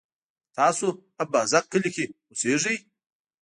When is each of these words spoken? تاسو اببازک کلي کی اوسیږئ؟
تاسو 0.57 0.87
اببازک 1.23 1.65
کلي 1.71 1.89
کی 1.95 2.03
اوسیږئ؟ 2.29 2.77